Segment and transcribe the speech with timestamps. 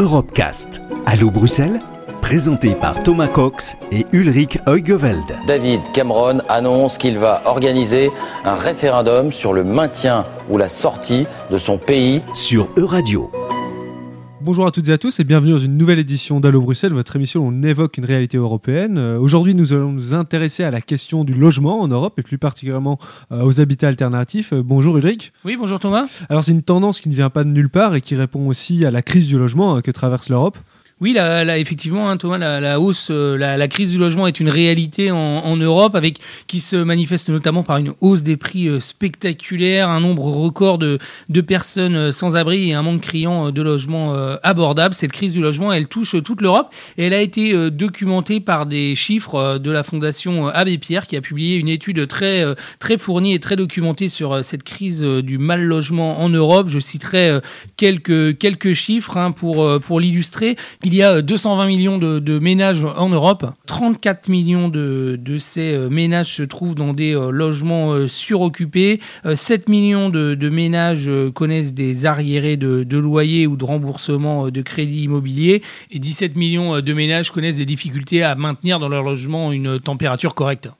[0.00, 0.80] Europecast.
[1.04, 1.78] Allô Bruxelles?
[2.22, 5.38] Présenté par Thomas Cox et Ulrich Heugeveld.
[5.46, 8.10] David Cameron annonce qu'il va organiser
[8.46, 13.30] un référendum sur le maintien ou la sortie de son pays sur Euradio.
[14.42, 17.14] Bonjour à toutes et à tous et bienvenue dans une nouvelle édition d'Allo Bruxelles, votre
[17.14, 18.96] émission où on évoque une réalité européenne.
[18.96, 22.38] Euh, Aujourd'hui, nous allons nous intéresser à la question du logement en Europe et plus
[22.38, 22.98] particulièrement
[23.32, 24.54] euh, aux habitats alternatifs.
[24.54, 25.34] Euh, bonjour Ulrich.
[25.44, 26.06] Oui, bonjour Thomas.
[26.30, 28.86] Alors c'est une tendance qui ne vient pas de nulle part et qui répond aussi
[28.86, 30.56] à la crise du logement hein, que traverse l'Europe.
[31.00, 35.56] Oui, effectivement, hein, Thomas, la, hausse, euh, la, crise du logement est une réalité en,
[35.56, 40.24] Europe, avec qui se manifeste notamment par une hausse des prix euh, spectaculaires, un nombre
[40.24, 40.98] record de,
[41.40, 44.94] personnes euh, sans abri et un manque criant de logements abordables.
[44.94, 48.94] Cette crise du logement, elle touche toute l'Europe et elle a été documentée par des
[48.94, 52.44] chiffres de la fondation Abbé Pierre, qui a publié une étude très
[52.78, 56.68] très fournie et très documentée sur cette crise du mal logement en Europe.
[56.68, 57.38] Je citerai
[57.76, 60.56] quelques chiffres hein, pour l'illustrer.
[60.92, 63.46] Il y a 220 millions de, ménages en Europe.
[63.66, 68.98] 34 millions de, ces euh, ménages se trouvent dans des euh, logements euh, suroccupés.
[69.32, 75.62] 7 millions de, ménages connaissent des arriérés de, loyer ou de remboursement de crédit immobilier.
[75.92, 80.34] Et 17 millions de ménages connaissent des difficultés à maintenir dans leur logement une température
[80.34, 80.70] correcte.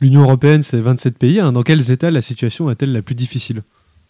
[0.00, 1.40] L'Union européenne, c'est 27 pays.
[1.40, 1.52] Hein.
[1.52, 3.60] Dans quels états la situation est-elle la plus difficile?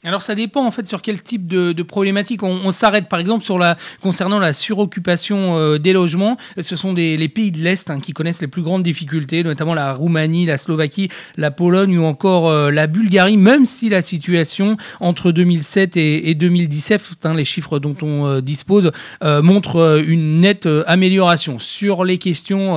[0.05, 3.45] Alors ça dépend en fait sur quel type de, de problématique on, s'arrête par exemple
[3.45, 6.37] sur la concernant la suroccupation euh, des logements.
[6.61, 9.75] Ce sont des, les pays de l'est hein, qui connaissent les plus grandes difficultés, notamment
[9.75, 13.37] la Roumanie, la Slovaquie, la Pologne ou encore euh, la Bulgarie.
[13.37, 18.41] Même si la situation entre 2007 et, et 2017, hein, les chiffres dont on euh,
[18.41, 22.75] dispose, montrent une nette amélioration sur les questions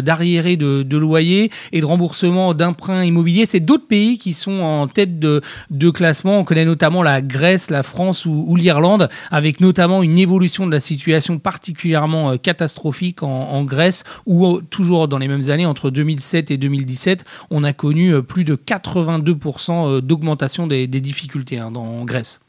[0.00, 3.46] d'arriérés de, de loyer et de remboursement d'emprunts immobiliers.
[3.46, 5.42] C'est d'autres pays qui sont en tête de,
[5.90, 6.44] classement.
[6.54, 11.40] Connaît notamment la Grèce, la France ou, l'Irlande, avec notamment une évolution de la situation
[11.40, 16.56] particulièrement euh, catastrophique en, Grèce, où euh, toujours dans les mêmes années, entre 2007 et
[16.56, 22.43] 2017, on a connu euh, plus de 82% d'augmentation des, difficultés hein, en Grèce.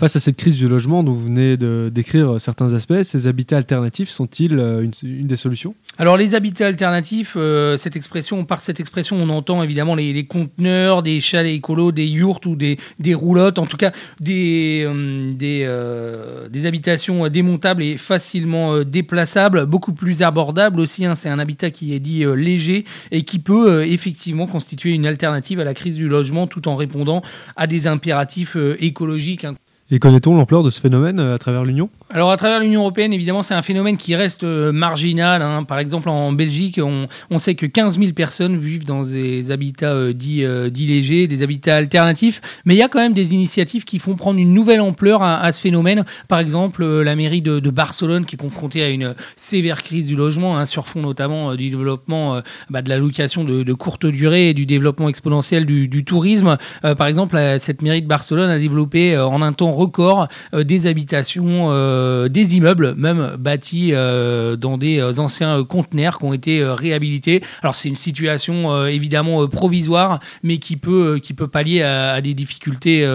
[0.00, 3.58] Face à cette crise du logement dont vous venez de décrire certains aspects, ces habitats
[3.58, 5.74] alternatifs sont-ils une, une, des solutions?
[5.98, 11.02] Alors les habitats alternatifs, euh, cette expression, par cette expression, on entend évidemment les, conteneurs,
[11.02, 16.48] des chalets écolos, des yurts ou des, des roulottes, en tout cas des, euh, euh,
[16.64, 21.04] habitations démontables et facilement euh, déplaçables, beaucoup plus abordables aussi.
[21.04, 25.04] Hein, C'est un habitat qui est dit euh, léger et qui peut effectivement constituer une
[25.04, 27.20] alternative à la crise du logement tout en répondant
[27.56, 29.44] à des impératifs écologiques.
[29.44, 29.56] Hein.
[29.92, 31.90] Et connaît-on l'ampleur de ce phénomène à travers l'Union?
[32.12, 35.42] Alors à travers l'Union européenne, évidemment, c'est un phénomène qui reste marginal.
[35.42, 35.62] Hein.
[35.62, 40.12] Par exemple, en Belgique, on, sait que 15 000 personnes vivent dans des habitats euh,
[40.12, 42.40] dits, euh, légers, des habitats alternatifs.
[42.64, 45.52] Mais il y a quand même des initiatives qui font prendre une nouvelle ampleur à,
[45.52, 46.04] ce phénomène.
[46.26, 50.16] Par exemple, euh, la mairie de, Barcelone qui est confrontée à une sévère crise du
[50.16, 54.54] logement, hein, sur fond notamment du développement bah, de la location de, courte durée et
[54.54, 56.56] du développement exponentiel du, tourisme.
[56.82, 61.68] par exemple, cette mairie de Barcelone a développé en un temps record euh, des habitations,
[61.70, 67.42] euh, des immeubles même bâtis euh, dans des anciens conteneurs qui ont été réhabilités.
[67.62, 72.34] Alors c'est une situation évidemment provisoire, mais qui peut, qui peut pallier à, à des
[72.34, 73.06] difficultés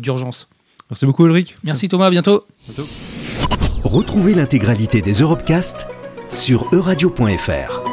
[0.00, 0.48] d'urgence.
[0.90, 1.56] Merci beaucoup Ulrich.
[1.64, 2.44] Merci Thomas, à bientôt.
[2.66, 2.88] bientôt.
[3.84, 5.86] Retrouvez l'intégralité des Europecast
[6.28, 7.83] sur euradio.fr.